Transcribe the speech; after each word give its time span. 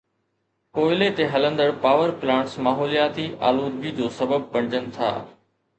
ڪوئلي 0.75 1.09
تي 1.19 1.27
هلندڙ 1.33 1.67
پاور 1.83 2.15
پلانٽس 2.23 2.57
ماحولياتي 2.69 3.27
آلودگي 3.49 3.95
جو 4.03 4.13
سبب 4.21 4.51
بڻجن 4.57 4.93
ٿا 4.99 5.17